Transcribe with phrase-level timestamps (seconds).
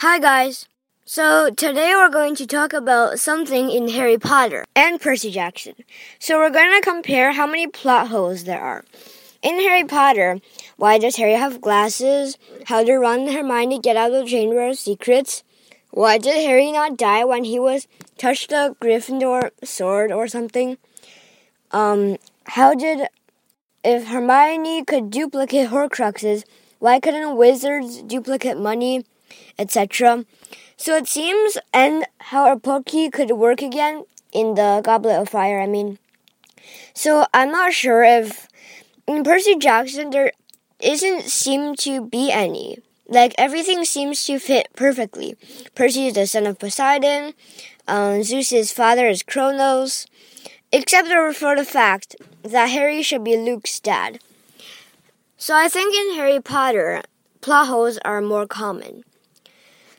[0.00, 0.68] Hi, guys.
[1.04, 5.74] So, today we're going to talk about something in Harry Potter and Percy Jackson.
[6.20, 8.84] So, we're going to compare how many plot holes there are.
[9.42, 10.40] In Harry Potter,
[10.76, 12.38] why does Harry have glasses?
[12.66, 15.42] How did Ron and Hermione get out of the Chamber of Secrets?
[15.90, 20.78] Why did Harry not die when he was touched the Gryffindor sword or something?
[21.72, 23.08] Um, how did
[23.82, 26.44] if Hermione could duplicate Horcruxes,
[26.78, 29.04] why couldn't wizards duplicate money,
[29.58, 30.24] etc.?
[30.76, 35.60] So it seems, and how a Portkey could work again in the Goblet of Fire.
[35.60, 35.98] I mean,
[36.94, 38.48] so I'm not sure if
[39.06, 40.32] in Percy Jackson there
[40.80, 42.78] isn't seem to be any.
[43.08, 45.36] Like everything seems to fit perfectly.
[45.74, 47.32] Percy is the son of Poseidon.
[47.86, 50.06] Um, Zeus's father is Kronos
[50.70, 54.20] except for the fact that Harry should be Luke's dad.
[55.36, 57.02] So I think in Harry Potter,
[57.40, 59.04] plot holes are more common.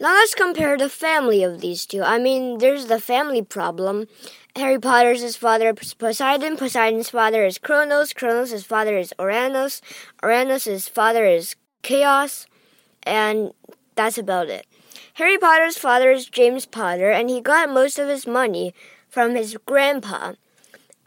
[0.00, 2.02] Now let's compare the family of these two.
[2.02, 4.08] I mean, there's the family problem.
[4.56, 9.80] Harry Potter's father is Poseidon, Poseidon's father is Kronos, Kronos' father is Uranus,
[10.22, 12.46] Uranus' father is Chaos,
[13.02, 13.52] and
[13.94, 14.66] that's about it.
[15.14, 18.74] Harry Potter's father is James Potter, and he got most of his money
[19.08, 20.32] from his grandpa.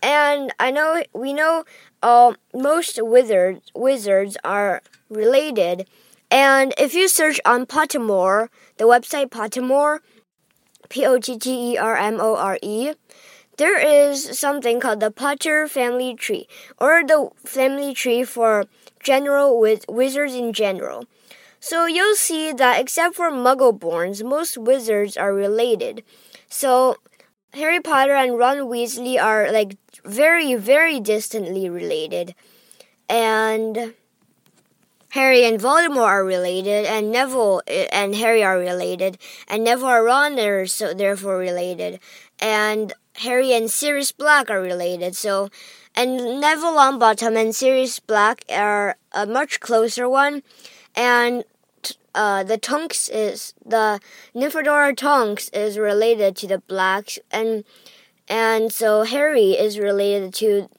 [0.01, 1.65] And I know we know
[2.01, 5.87] uh, most wizards wizards are related.
[6.29, 9.99] And if you search on Pottermore, the website Pottermore,
[10.89, 12.93] P O T T E R M O R E,
[13.57, 18.65] there is something called the Potter family tree, or the family tree for
[19.01, 21.05] general wiz- wizards in general.
[21.59, 26.03] So you'll see that except for Muggleborns, most wizards are related.
[26.49, 26.97] So
[27.53, 32.35] Harry Potter and Ron Weasley are like very, very distantly related.
[33.09, 33.95] And
[35.11, 40.39] Harry and Voldemort are related, and Neville and Harry are related, and Neville and Ron
[40.39, 41.99] are so therefore related,
[42.39, 45.15] and Harry and Sirius Black are related.
[45.15, 45.49] So,
[45.95, 50.43] and Neville Longbottom and Sirius Black are a much closer one,
[50.95, 51.45] and
[52.13, 53.99] uh, the Tonks is the
[54.35, 57.63] Nymphadora Tonks is related to the Blacks, and
[58.27, 60.69] and so Harry is related to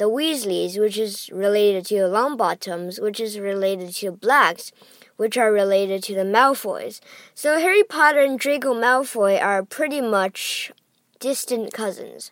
[0.00, 4.72] the Weasleys, which is related to the Longbottoms, which is related to the Blacks,
[5.18, 7.00] which are related to the Malfoys.
[7.34, 10.72] So Harry Potter and Draco Malfoy are pretty much
[11.18, 12.30] distant cousins.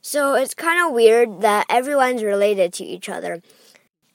[0.00, 3.42] So it's kind of weird that everyone's related to each other.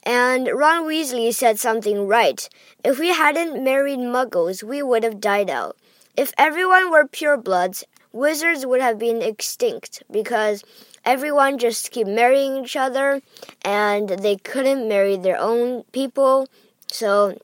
[0.02, 2.50] And Ron Weasley said something right.
[2.84, 5.78] If we hadn't married muggles, we would have died out.
[6.18, 10.64] If everyone were purebloods, wizards would have been extinct because
[11.06, 13.22] everyone just keep marrying each other
[13.64, 16.48] and they couldn't marry their own people.
[16.88, 17.38] So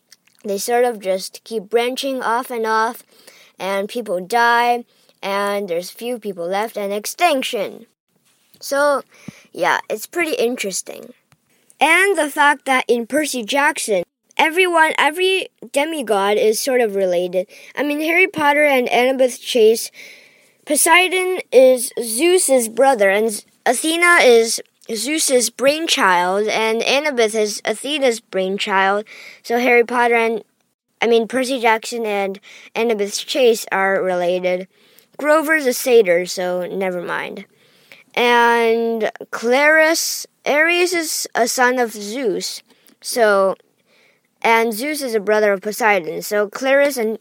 [0.44, 3.04] they sort of just keep branching off and off
[3.60, 4.86] and people die
[5.22, 7.88] and there's few people left and extinction.
[8.60, 9.04] So,
[9.52, 11.14] yeah, it's pretty interesting
[11.80, 14.04] and the fact that in Percy Jackson,
[14.36, 17.48] everyone, every demigod is sort of related.
[17.76, 19.92] I mean, Harry Potter and Annabeth Chase,
[20.68, 24.62] Poseidon is Zeus's brother, and Athena is
[24.94, 29.06] Zeus's brainchild, and Annabeth is Athena's brainchild.
[29.44, 30.44] So Harry Potter and,
[31.02, 32.42] I mean, Percy Jackson and
[32.76, 34.68] Annabeth Chase are related.
[35.16, 37.46] Grover's a satyr, so never mind.
[38.14, 42.62] And Clarisse Ares is a son of Zeus,
[43.00, 43.56] so
[44.42, 46.22] and Zeus is a brother of Poseidon.
[46.22, 47.20] So Clarisse and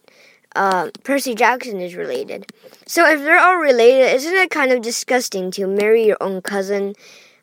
[0.56, 2.46] uh, Percy Jackson is related.
[2.86, 6.94] So if they're all related, isn't it kind of disgusting to marry your own cousin?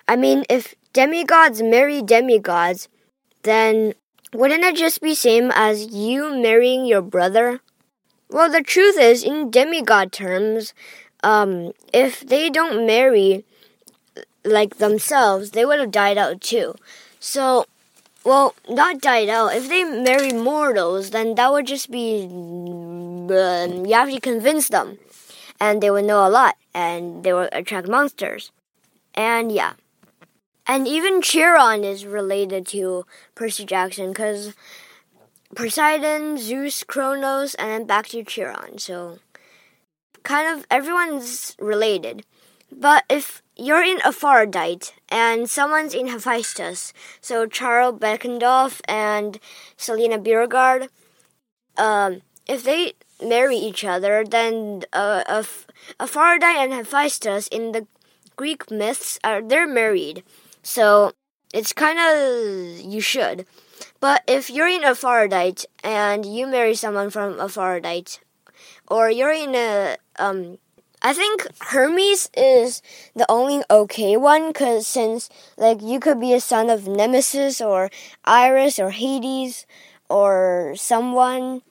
[0.08, 2.90] I mean, if demigods marry demigods,
[3.44, 3.94] then
[4.34, 7.62] wouldn't it just be same as you marrying your brother?
[8.30, 10.74] Well, the truth is, in demigod terms,
[11.24, 13.46] um, if they don't marry
[14.44, 16.76] like themselves, they would have died out too.
[17.20, 17.66] So,
[18.24, 19.56] well, not died out.
[19.56, 22.28] If they marry mortals, then that would just be
[23.38, 24.98] um, you have to convince them,
[25.60, 28.52] and they will know a lot, and they will attract monsters,
[29.14, 29.74] and yeah.
[30.66, 33.06] And even Chiron is related to
[33.36, 34.54] Percy Jackson because
[35.56, 38.78] Poseidon, Zeus, Kronos, and then back to Chiron.
[38.80, 39.20] So,
[40.24, 42.26] kind of everyone's related.
[42.72, 49.40] But if you're in Aphrodite and someone's in Hephaestus, so Charles Beckendorf and
[49.78, 50.90] Selena Beauregard,
[51.78, 55.44] um, if they marry each other, then uh,
[56.00, 57.88] Aphrodite and Hephaestus in the
[58.36, 60.24] Greek myths are they're married.
[60.64, 61.14] So
[61.54, 63.46] it's kind of you should.
[64.00, 68.20] But if you're in Aphrodite and you marry someone from Aphrodite,
[68.88, 70.58] or you're in a um
[71.02, 72.82] I think Hermes is
[73.14, 77.92] the only okay one because since like you could be a son of Nemesis or
[78.24, 79.66] Iris or Hades
[80.10, 81.62] or someone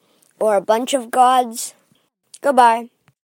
[0.43, 1.75] or a bunch of gods.
[2.43, 2.91] Goodbye.